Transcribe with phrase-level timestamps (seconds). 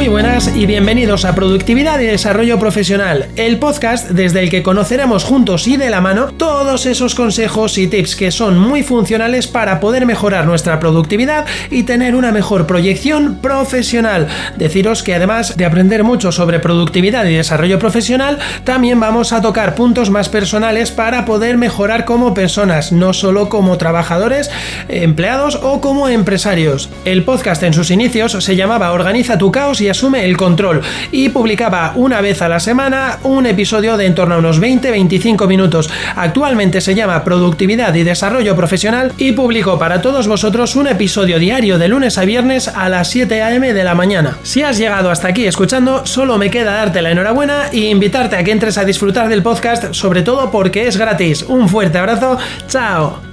[0.00, 5.24] Muy buenas y bienvenidos a Productividad y Desarrollo Profesional, el podcast desde el que conoceremos
[5.24, 9.78] juntos y de la mano todos esos consejos y tips que son muy funcionales para
[9.78, 14.26] poder mejorar nuestra productividad y tener una mejor proyección profesional.
[14.56, 19.74] Deciros que además de aprender mucho sobre productividad y desarrollo profesional, también vamos a tocar
[19.74, 24.50] puntos más personales para poder mejorar como personas, no solo como trabajadores,
[24.88, 26.88] empleados o como empresarios.
[27.04, 31.30] El podcast en sus inicios se llamaba Organiza tu caos y asume el control y
[31.30, 35.88] publicaba una vez a la semana un episodio de en torno a unos 20-25 minutos.
[36.16, 41.78] Actualmente se llama Productividad y Desarrollo Profesional y publico para todos vosotros un episodio diario
[41.78, 43.72] de lunes a viernes a las 7 a.m.
[43.72, 44.38] de la mañana.
[44.42, 48.44] Si has llegado hasta aquí escuchando, solo me queda darte la enhorabuena e invitarte a
[48.44, 51.44] que entres a disfrutar del podcast, sobre todo porque es gratis.
[51.44, 53.29] Un fuerte abrazo, chao.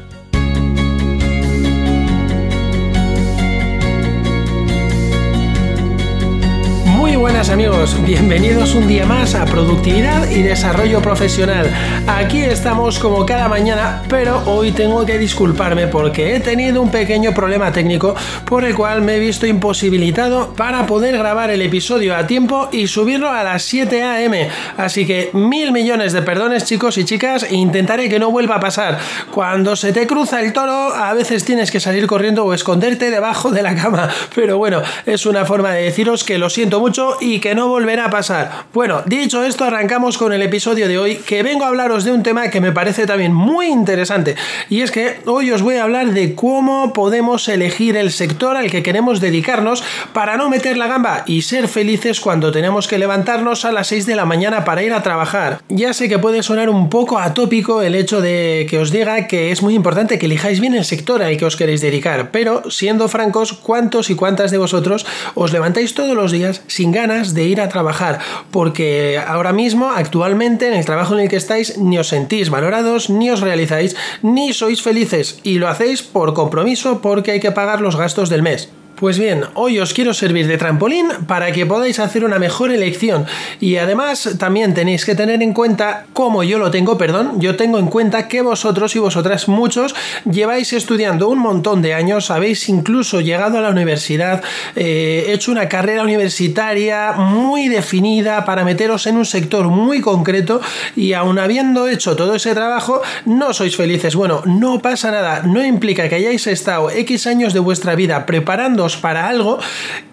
[7.58, 11.68] Amigos, bienvenidos un día más a Productividad y Desarrollo Profesional.
[12.06, 17.34] Aquí estamos como cada mañana, pero hoy tengo que disculparme porque he tenido un pequeño
[17.34, 18.14] problema técnico
[18.46, 22.86] por el cual me he visto imposibilitado para poder grabar el episodio a tiempo y
[22.86, 24.50] subirlo a las 7 a.m.
[24.78, 28.60] Así que mil millones de perdones chicos y chicas e intentaré que no vuelva a
[28.60, 29.00] pasar.
[29.32, 33.50] Cuando se te cruza el toro a veces tienes que salir corriendo o esconderte debajo
[33.50, 37.40] de la cama, pero bueno, es una forma de deciros que lo siento mucho y
[37.40, 38.66] que no volverá a pasar.
[38.74, 42.24] Bueno, dicho esto, arrancamos con el episodio de hoy, que vengo a hablaros de un
[42.24, 44.36] tema que me parece también muy interesante.
[44.70, 48.72] Y es que hoy os voy a hablar de cómo podemos elegir el sector al
[48.72, 53.66] que queremos dedicarnos para no meter la gamba y ser felices cuando tenemos que levantarnos
[53.66, 55.62] a las 6 de la mañana para ir a trabajar.
[55.70, 59.52] Ya sé que puede sonar un poco atópico el hecho de que os diga que
[59.52, 63.08] es muy importante que elijáis bien el sector al que os queréis dedicar, pero siendo
[63.08, 67.62] francos, ¿cuántos y cuántas de vosotros os levantáis todos los días sin ganas de ir
[67.62, 68.20] a trabajar,
[68.52, 73.10] porque ahora mismo, actualmente, en el trabajo en el que estáis, ni os sentís valorados,
[73.10, 77.82] ni os realizáis, ni sois felices, y lo hacéis por compromiso porque hay que pagar
[77.82, 78.70] los gastos del mes.
[79.00, 83.28] Pues bien, hoy os quiero servir de trampolín para que podáis hacer una mejor elección
[83.60, 87.78] y además también tenéis que tener en cuenta, como yo lo tengo, perdón, yo tengo
[87.78, 89.94] en cuenta que vosotros y vosotras muchos
[90.26, 94.42] lleváis estudiando un montón de años, habéis incluso llegado a la universidad,
[94.76, 100.60] eh, hecho una carrera universitaria muy definida para meteros en un sector muy concreto
[100.96, 104.16] y aun habiendo hecho todo ese trabajo no sois felices.
[104.16, 108.87] Bueno, no pasa nada, no implica que hayáis estado X años de vuestra vida preparando
[108.96, 109.60] para algo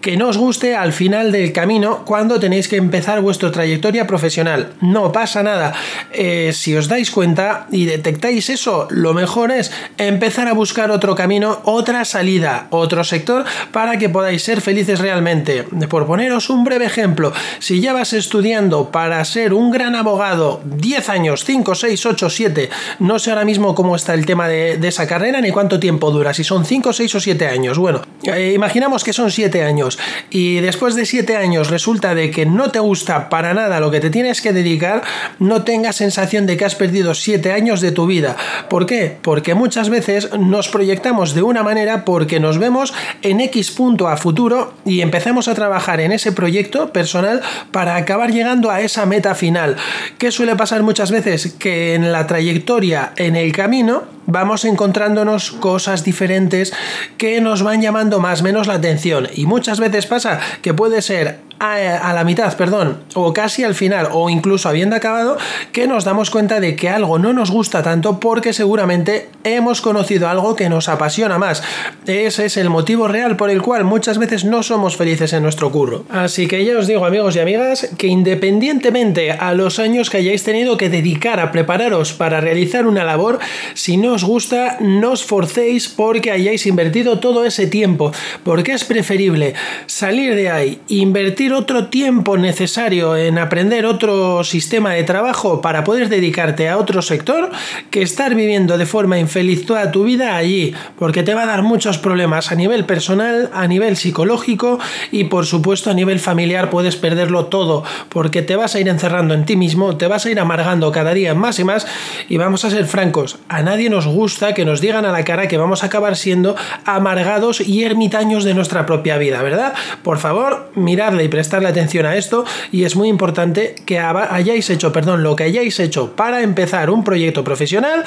[0.01, 4.73] que no os guste al final del camino cuando tenéis que empezar vuestra trayectoria profesional.
[4.81, 5.73] No pasa nada.
[6.11, 11.15] Eh, si os dais cuenta y detectáis eso, lo mejor es empezar a buscar otro
[11.15, 15.63] camino, otra salida, otro sector para que podáis ser felices realmente.
[15.89, 21.09] Por poneros un breve ejemplo, si ya vas estudiando para ser un gran abogado 10
[21.09, 22.69] años, 5, 6, 8, 7,
[22.99, 26.33] no sé ahora mismo cómo está el tema de, esa carrera ni cuánto tiempo dura,
[26.33, 27.77] si son 5, 6 o 7 años.
[27.77, 29.99] Bueno, eh, imaginamos que son 7 años
[30.31, 33.99] y después de 7 años resulta de que no te gusta para nada lo que
[33.99, 35.03] te tienes que dedicar,
[35.37, 38.35] no tengas sensación de que has perdido 7 años de tu vida.
[38.67, 39.17] ¿Por qué?
[39.21, 44.17] Porque muchas veces nos proyectamos de una manera porque nos vemos en X punto a
[44.17, 49.35] futuro y empezamos a trabajar en ese proyecto personal para acabar llegando a esa meta
[49.35, 49.75] final.
[50.17, 51.53] ¿Qué suele pasar muchas veces?
[51.59, 56.73] Que en la trayectoria, en el camino, vamos encontrándonos cosas diferentes
[57.17, 59.27] que nos van llamando más o menos la atención.
[59.33, 64.09] Y muchas veces pasa que puede ser a, la mitad, perdón, o casi al final,
[64.11, 65.37] o incluso habiendo acabado,
[65.71, 70.27] que nos damos cuenta de que algo no nos gusta tanto porque seguramente hemos conocido
[70.27, 71.63] algo que nos apasiona más.
[72.05, 75.71] Ese es el motivo real por el cual muchas veces no somos felices en nuestro
[75.71, 76.05] curro.
[76.09, 80.43] Así que ya os digo, amigos y amigas, que independientemente a los años que hayáis
[80.43, 83.39] tenido que dedicar a prepararos para realizar una labor,
[83.73, 88.11] si no os gusta, no os forcéis porque hayáis invertido todo ese tiempo,
[88.43, 89.53] porque es preferible
[89.85, 96.09] salir de ahí, invertir otro tiempo necesario en aprender otro sistema de trabajo para poder
[96.09, 97.51] dedicarte a otro sector
[97.91, 101.61] que estar viviendo de forma infeliz toda tu vida allí, porque te va a dar
[101.61, 104.79] muchos problemas a nivel personal, a nivel psicológico
[105.11, 109.33] y por supuesto a nivel familiar puedes perderlo todo, porque te vas a ir encerrando
[109.33, 111.87] en ti mismo, te vas a ir amargando cada día más y más
[112.29, 115.47] y vamos a ser francos, a nadie nos gusta que nos digan a la cara
[115.47, 116.55] que vamos a acabar siendo
[116.85, 119.73] amargados y ermitaños de nuestra propia vida, ¿verdad?
[120.03, 124.93] Por favor, miradle y prestarle atención a esto y es muy importante que hayáis hecho,
[124.93, 128.05] perdón, lo que hayáis hecho para empezar un proyecto profesional,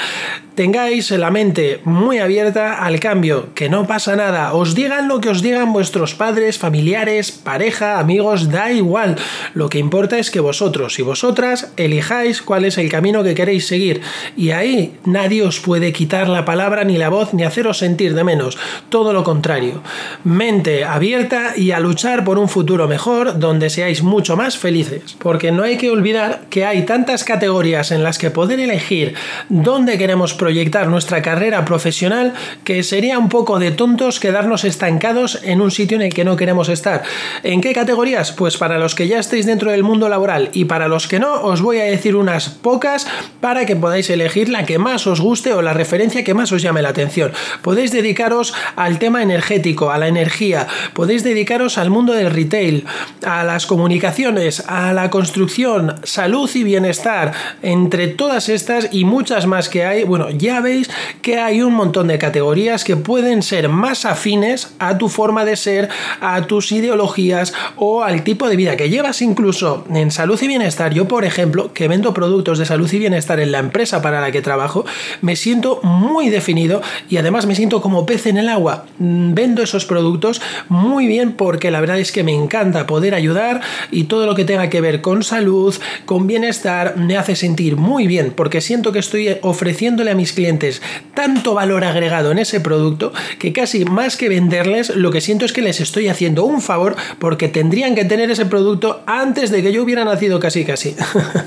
[0.55, 5.29] tengáis la mente muy abierta al cambio, que no pasa nada, os digan lo que
[5.29, 9.17] os digan vuestros padres, familiares, pareja, amigos, da igual,
[9.53, 13.67] lo que importa es que vosotros y vosotras elijáis cuál es el camino que queréis
[13.67, 14.01] seguir.
[14.39, 18.25] Y ahí nadie os puede quitar la palabra ni la voz ni haceros sentir de
[18.25, 18.57] menos,
[18.89, 19.83] todo lo contrario,
[20.25, 25.53] mente abierta y a luchar por un futuro mejor donde seáis mucho más felices, porque
[25.53, 29.15] no hay que olvidar que hay tantas categorías en las que poder elegir
[29.49, 32.35] dónde queremos proyectar nuestra carrera profesional
[32.65, 36.37] que sería un poco de tontos quedarnos estancados en un sitio en el que no
[36.37, 37.03] queremos estar.
[37.43, 38.33] ¿En qué categorías?
[38.33, 41.43] Pues para los que ya estéis dentro del mundo laboral y para los que no,
[41.43, 43.07] os voy a decir unas pocas
[43.41, 46.63] para que podáis elegir la que más os guste o la referencia que más os
[46.63, 47.33] llame la atención.
[47.63, 52.85] Podéis dedicaros al tema energético, a la energía, podéis dedicaros al mundo del retail,
[53.25, 57.33] a las comunicaciones, a la construcción, salud y bienestar,
[57.63, 60.91] entre todas estas y muchas más que hay, bueno, ya veis
[61.23, 65.57] que hay un montón de categorías que pueden ser más afines a tu forma de
[65.57, 65.89] ser,
[66.21, 70.93] a tus ideologías o al tipo de vida que llevas incluso en salud y bienestar.
[70.93, 74.31] Yo, por ejemplo, que vendo productos de salud y bienestar en la empresa para la
[74.31, 74.85] que trabajo,
[75.21, 78.87] me siento muy definido y además me siento como pez en el agua.
[78.99, 83.61] Mm, vendo esos productos muy bien porque la verdad es que me encanta poder ayudar
[83.91, 85.75] y todo lo que tenga que ver con salud,
[86.05, 90.83] con bienestar, me hace sentir muy bien porque siento que estoy ofreciéndole a mis clientes
[91.15, 95.53] tanto valor agregado en ese producto que casi más que venderles, lo que siento es
[95.53, 99.73] que les estoy haciendo un favor porque tendrían que tener ese producto antes de que
[99.73, 100.95] yo hubiera nacido casi casi.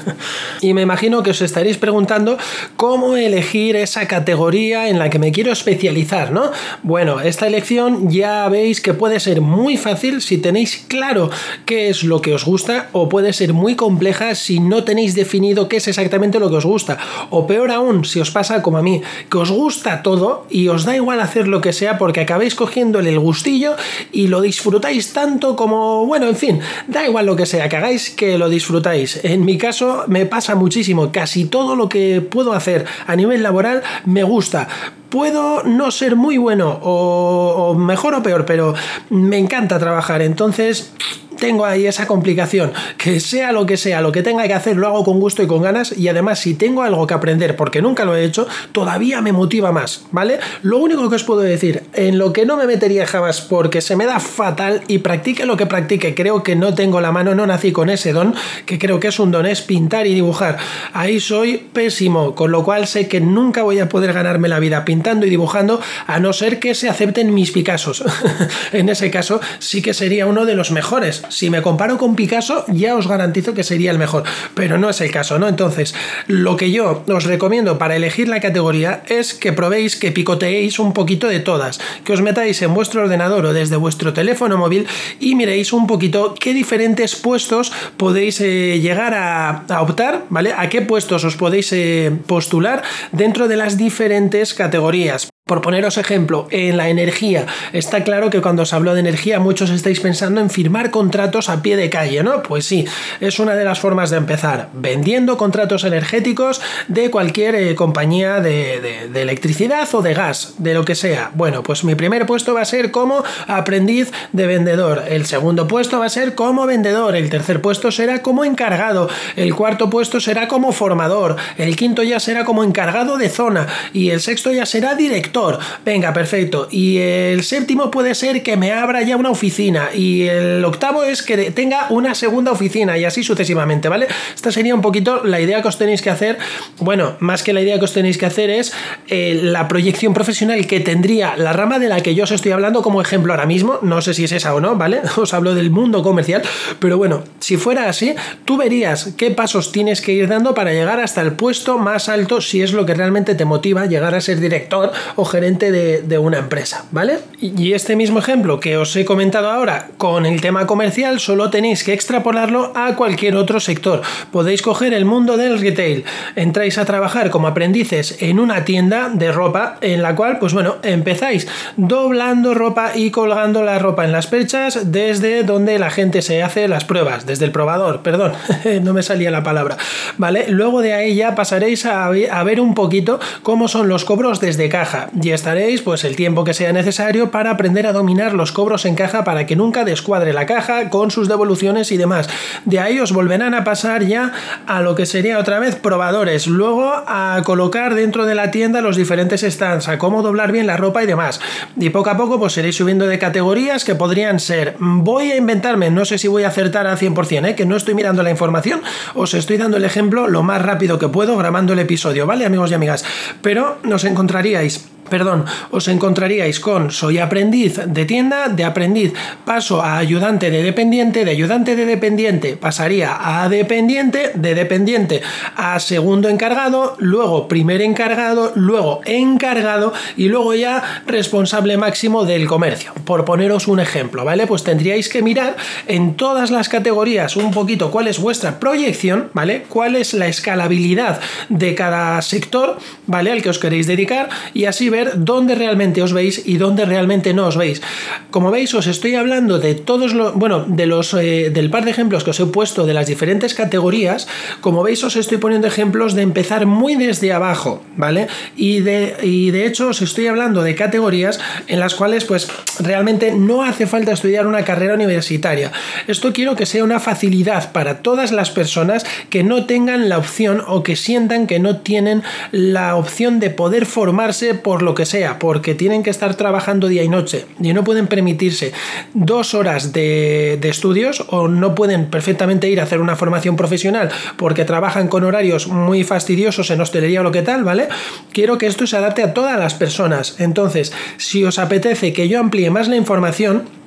[0.62, 2.38] y me imagino que os estaréis preguntando
[2.76, 6.52] cómo elegir esa categoría en la que me quiero especializar, ¿no?
[6.84, 11.30] Bueno, esta elección ya veis que puede ser muy fácil si tenéis claro
[11.66, 15.68] qué es lo que os gusta o puede ser muy compleja si no tenéis definido
[15.68, 16.98] qué es exactamente lo que os gusta.
[17.30, 20.86] O peor aún, si os pasa como a mí, que os gusta todo y os
[20.86, 23.76] da igual hacer lo que sea porque acabéis cogiéndole el gustillo
[24.12, 28.10] y lo disfrutáis tanto como, bueno, en fin, da igual lo que sea, que hagáis
[28.10, 29.20] que lo disfrutáis.
[29.24, 33.84] En mi caso me pasa muchísimo, casi todo lo que puedo hacer a nivel laboral
[34.06, 34.68] me gusta
[35.12, 38.74] puedo no ser muy bueno o, mejor o peor, pero
[39.10, 40.22] me encanta trabajar.
[40.22, 40.94] Entonces,
[41.42, 44.86] tengo ahí esa complicación, que sea lo que sea, lo que tenga que hacer, lo
[44.86, 48.06] hago con gusto y con ganas y además si tengo algo que aprender porque nunca
[48.06, 50.40] lo he hecho, todavía me motiva más, ¿vale?
[50.62, 53.96] Lo único que os puedo decir, en lo que no me metería jamás porque se
[53.96, 57.48] me da fatal y practique lo que practique, creo que no tengo la mano, no
[57.48, 58.36] nací con ese don,
[58.68, 60.60] que creo que es un don, es pintar y dibujar.
[60.94, 64.86] Ahí soy pésimo, con lo cual sé que nunca voy a poder ganarme la vida
[64.86, 68.04] pintando y dibujando a no ser que se acepten mis Picassos.
[68.74, 72.66] en ese caso sí que sería uno de los mejores si me comparo con Picasso,
[72.68, 74.24] ya os garantizo que sería el mejor,
[74.54, 75.48] pero no es el caso, ¿no?
[75.48, 75.96] Entonces,
[76.28, 80.94] lo que yo os recomiendo para elegir la categoría es que probéis, que picoteéis un
[80.94, 84.88] poquito de todas, que os metáis en vuestro ordenador o desde vuestro teléfono móvil
[85.20, 90.54] y miréis un poquito qué diferentes puestos podéis eh, llegar a, optar, ¿vale?
[90.56, 95.32] A qué puestos os podéis eh, postular dentro de las diferentes categorías.
[95.52, 99.70] Por poneros ejemplo, en la energía, está claro que cuando os hablo de energía muchos
[99.70, 102.42] estáis pensando en firmar contratos a pie de calle, ¿no?
[102.42, 102.86] Pues sí,
[103.20, 109.10] es una de las formas de empezar, vendiendo contratos energéticos de cualquier eh, compañía de,
[109.12, 111.32] de, electricidad o de gas, de lo que sea.
[111.34, 116.00] Bueno, pues mi primer puesto va a ser como aprendiz de vendedor, el segundo puesto
[116.00, 120.48] va a ser como vendedor, el tercer puesto será como encargado, el cuarto puesto será
[120.48, 124.96] como formador, el quinto ya será como encargado de zona y el sexto ya será
[124.96, 125.41] director
[125.86, 126.68] Venga, perfecto.
[126.72, 129.90] Y el séptimo puede ser que me abra ya una oficina.
[129.94, 134.08] Y el octavo es que tenga una segunda oficina y así sucesivamente, ¿vale?
[134.36, 136.38] Esta sería un poquito la idea que os tenéis que hacer.
[136.80, 138.74] Bueno, más que la idea que os tenéis que hacer es
[139.08, 142.82] eh, la proyección profesional que tendría la rama de la que yo os estoy hablando
[142.82, 143.80] como ejemplo ahora mismo.
[143.82, 145.02] No sé si es esa o no, ¿vale?
[145.18, 146.42] Os hablo del mundo comercial.
[146.80, 148.14] Pero bueno, si fuera así,
[148.46, 152.42] tú verías qué pasos tienes que ir dando para llegar hasta el puesto más alto
[152.42, 154.92] si es lo que realmente te motiva llegar a ser director
[155.26, 157.20] gerente de, una empresa, ¿vale?
[157.40, 161.84] Y este mismo ejemplo que os he comentado ahora con el tema comercial, solo tenéis
[161.84, 164.02] que extrapolarlo a cualquier otro sector.
[164.32, 166.04] Podéis coger el mundo del retail,
[166.36, 170.76] entráis a trabajar como aprendices en una tienda de ropa en la cual, pues bueno,
[170.84, 171.48] empezáis
[171.78, 176.68] doblando ropa y colgando la ropa en las perchas desde donde la gente se hace
[176.68, 178.34] las pruebas, desde el probador, perdón,
[178.84, 179.78] no me salía la palabra,
[180.18, 180.46] ¿vale?
[180.50, 185.10] Luego de ahí ya pasaréis a ver un poquito cómo son los cobros desde caja
[185.20, 188.96] y estaréis pues el tiempo que sea necesario para aprender a dominar los cobros en
[188.96, 192.30] caja para que nunca descuadre la caja con sus devoluciones y demás.
[192.66, 194.32] De ahí os volverán a pasar ya
[194.68, 198.96] a lo que sería otra vez probadores, luego a colocar dentro de la tienda los
[198.96, 201.42] diferentes stands, a cómo doblar bien la ropa y demás.
[201.78, 205.90] Y poco a poco pues seréis subiendo de categorías que podrían ser, voy a inventarme,
[205.90, 207.56] no sé si voy a acertar al 100%, ¿eh?
[207.56, 208.82] que no estoy mirando la información,
[209.16, 212.72] os estoy dando el ejemplo lo más rápido que puedo grabando el episodio, ¿vale amigos
[212.72, 213.04] y amigas?
[213.42, 219.14] Pero nos encontraríais perdón, os encontraríais con soy aprendiz de tienda, de aprendiz
[219.46, 225.22] paso a ayudante de dependiente, de ayudante de dependiente pasaría a dependiente, de dependiente
[225.56, 232.94] a segundo encargado, luego primer encargado, luego encargado y luego ya responsable máximo del comercio.
[233.06, 234.48] Por poneros un ejemplo, ¿vale?
[234.48, 235.56] Pues tendríais que mirar
[235.88, 239.64] en todas las categorías un poquito cuál es vuestra proyección, ¿vale?
[239.68, 242.78] Cuál es la escalabilidad de cada sector,
[243.08, 243.32] ¿vale?
[243.32, 247.34] Al que os queréis dedicar y así ver dónde realmente os veis y dónde realmente
[247.34, 247.82] no os veis.
[248.30, 251.92] Como veis, os estoy hablando de todos los, bueno, de los, eh, del par de
[251.92, 254.28] ejemplos que os he puesto de las diferentes categorías.
[254.62, 258.28] Como veis, os estoy poniendo ejemplos de empezar muy desde abajo, ¿vale?
[258.56, 262.48] Y de, y de hecho, os estoy hablando de categorías en las cuales, pues,
[262.80, 265.72] realmente no hace falta estudiar una carrera universitaria.
[266.08, 270.62] Esto quiero que sea una facilidad para todas las personas que no tengan la opción
[270.68, 275.40] o que sientan que no tienen la opción de poder formarse por lo que sea,
[275.40, 278.74] porque tienen que estar trabajando día y noche y no pueden permitirse
[279.14, 284.10] dos horas de, de estudios o no pueden perfectamente ir a hacer una formación profesional
[284.38, 287.88] porque trabajan con horarios muy fastidiosos en hostelería o lo que tal, ¿vale?
[288.34, 290.36] Quiero que esto se adapte a todas las personas.
[290.40, 293.81] Entonces, si os apetece que yo amplíe más la información,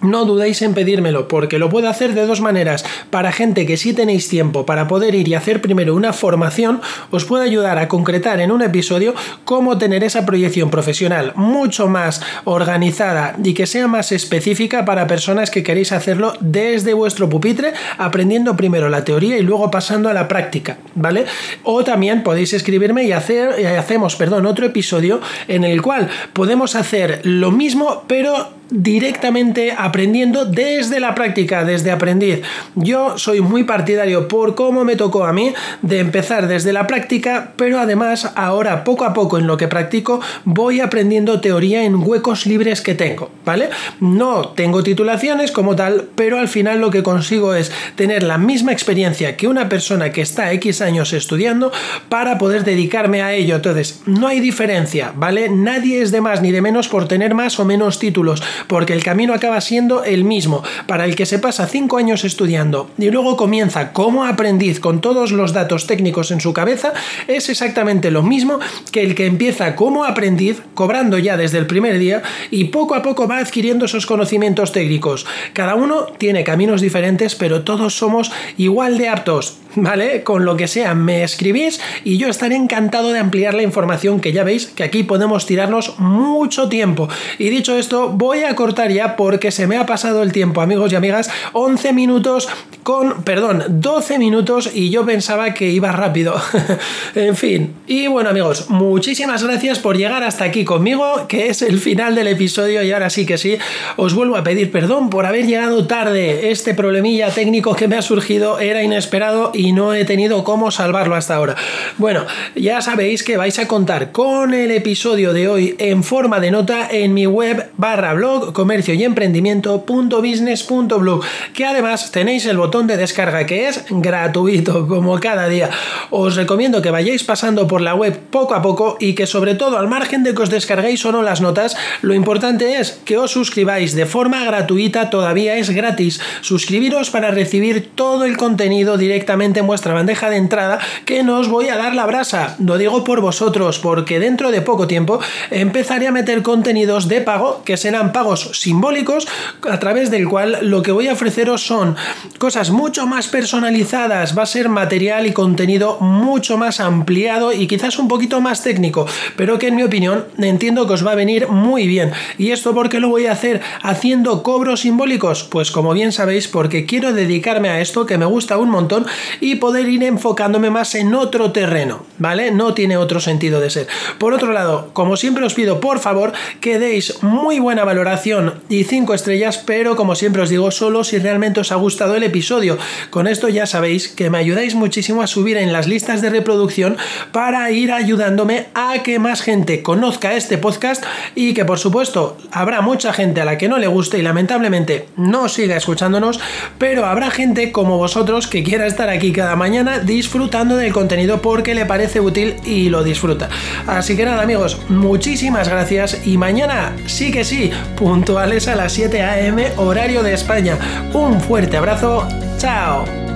[0.00, 2.84] no dudéis en pedírmelo, porque lo puedo hacer de dos maneras.
[3.10, 7.24] Para gente que sí tenéis tiempo para poder ir y hacer primero una formación, os
[7.24, 9.14] puedo ayudar a concretar en un episodio
[9.44, 15.50] cómo tener esa proyección profesional mucho más organizada y que sea más específica para personas
[15.50, 20.28] que queréis hacerlo desde vuestro pupitre, aprendiendo primero la teoría y luego pasando a la
[20.28, 21.26] práctica, ¿vale?
[21.62, 26.74] O también podéis escribirme y hacer, y hacemos, perdón, otro episodio en el cual podemos
[26.74, 32.42] hacer lo mismo, pero directamente aprendiendo desde la práctica, desde aprendiz.
[32.74, 37.52] Yo soy muy partidario por cómo me tocó a mí de empezar desde la práctica,
[37.56, 42.46] pero además ahora poco a poco en lo que practico voy aprendiendo teoría en huecos
[42.46, 43.70] libres que tengo, ¿vale?
[44.00, 48.72] No tengo titulaciones como tal, pero al final lo que consigo es tener la misma
[48.72, 51.72] experiencia que una persona que está X años estudiando
[52.08, 53.56] para poder dedicarme a ello.
[53.56, 55.48] Entonces, no hay diferencia, ¿vale?
[55.48, 59.02] Nadie es de más ni de menos por tener más o menos títulos porque el
[59.02, 60.62] camino acaba siendo el mismo.
[60.86, 65.32] Para el que se pasa cinco años estudiando y luego comienza como aprendiz con todos
[65.32, 66.92] los datos técnicos en su cabeza,
[67.26, 68.58] es exactamente lo mismo
[68.92, 73.02] que el que empieza como aprendiz, cobrando ya desde el primer día y poco a
[73.02, 75.26] poco va adquiriendo esos conocimientos técnicos.
[75.52, 80.22] Cada uno tiene caminos diferentes, pero todos somos igual de aptos ¿vale?
[80.22, 84.32] Con lo que sea, me escribís y yo estaré encantado de ampliar la información que
[84.32, 87.08] ya veis que aquí podemos tirarnos mucho tiempo.
[87.38, 90.92] Y dicho esto, voy a cortar ya porque se me ha pasado el tiempo, amigos
[90.92, 92.48] y amigas, 11 minutos
[92.82, 96.34] con, perdón, 12 minutos y yo pensaba que iba rápido.
[97.14, 101.78] en fin, y bueno amigos, muchísimas gracias por llegar hasta aquí conmigo, que es el
[101.78, 103.58] final del episodio y ahora sí que sí,
[103.96, 106.50] os vuelvo a pedir perdón por haber llegado tarde.
[106.50, 111.16] Este problemilla técnico que me ha surgido era inesperado y no he tenido cómo salvarlo
[111.16, 111.56] hasta ahora.
[111.96, 112.24] Bueno,
[112.54, 116.86] ya sabéis que vais a contar con el episodio de hoy en forma de nota
[116.88, 121.24] en mi web barra blog comercio y emprendimiento.business.blog
[121.54, 125.70] que además tenéis el botón de descarga que es gratuito como cada día.
[126.10, 129.76] Os recomiendo que vayáis pasando por la web poco a poco y que sobre todo
[129.76, 133.32] al margen de que os descarguéis o no las notas, lo importante es que os
[133.32, 136.20] suscribáis de forma gratuita, todavía es gratis.
[136.42, 141.48] Suscribiros para recibir todo el contenido directamente en vuestra bandeja de entrada que no os
[141.48, 142.56] voy a dar la brasa.
[142.58, 147.62] Lo digo por vosotros, porque dentro de poco tiempo empezaré a meter contenidos de pago
[147.64, 149.26] que serán pagos simbólicos
[149.68, 151.96] a través del cual lo que voy a ofreceros son
[152.38, 157.98] cosas mucho más personalizadas, va a ser material y contenido mucho más ampliado y quizás
[157.98, 161.48] un poquito más técnico, pero que en mi opinión entiendo que os va a venir
[161.48, 162.12] muy bien.
[162.36, 165.44] ¿Y esto por qué lo voy a hacer haciendo cobros simbólicos?
[165.44, 169.06] Pues como bien sabéis, porque quiero dedicarme a esto que me gusta un montón
[169.40, 172.50] y poder ir enfocándome más en otro terreno, ¿vale?
[172.50, 173.86] No tiene otro sentido de ser.
[174.18, 178.84] Por otro lado, como siempre os pido, por favor, que deis muy buena valoración y
[178.84, 182.78] 5 estrellas, pero como siempre os digo, solo si realmente os ha gustado el episodio.
[183.10, 186.96] Con esto ya sabéis que me ayudáis muchísimo a subir en las listas de reproducción
[187.32, 191.04] para ir ayudándome a que más gente conozca este podcast
[191.34, 195.06] y que por supuesto habrá mucha gente a la que no le guste y lamentablemente
[195.16, 196.40] no siga escuchándonos,
[196.78, 201.74] pero habrá gente como vosotros que quiera estar aquí cada mañana disfrutando del contenido porque
[201.74, 203.48] le parece útil y lo disfruta.
[203.86, 209.22] Así que nada amigos, muchísimas gracias y mañana sí que sí, puntuales a las 7
[209.22, 209.72] a.m.
[209.76, 210.78] horario de España.
[211.12, 212.26] Un fuerte abrazo,
[212.58, 213.27] chao.